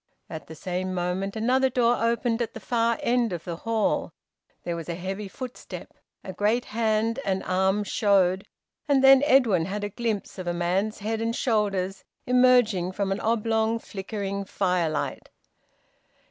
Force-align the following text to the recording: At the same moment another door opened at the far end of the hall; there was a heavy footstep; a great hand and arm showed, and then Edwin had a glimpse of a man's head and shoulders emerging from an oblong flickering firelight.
At 0.31 0.47
the 0.47 0.55
same 0.55 0.95
moment 0.95 1.35
another 1.35 1.69
door 1.69 1.97
opened 2.03 2.41
at 2.41 2.55
the 2.55 2.59
far 2.59 2.97
end 3.03 3.31
of 3.31 3.43
the 3.43 3.57
hall; 3.57 4.13
there 4.63 4.75
was 4.75 4.89
a 4.89 4.95
heavy 4.95 5.27
footstep; 5.27 5.93
a 6.23 6.33
great 6.33 6.65
hand 6.65 7.19
and 7.23 7.43
arm 7.43 7.83
showed, 7.83 8.47
and 8.87 9.03
then 9.03 9.21
Edwin 9.23 9.65
had 9.65 9.83
a 9.83 9.89
glimpse 9.89 10.39
of 10.39 10.47
a 10.47 10.55
man's 10.55 10.97
head 10.97 11.21
and 11.21 11.35
shoulders 11.35 12.03
emerging 12.25 12.93
from 12.93 13.11
an 13.11 13.19
oblong 13.19 13.77
flickering 13.77 14.43
firelight. 14.43 15.29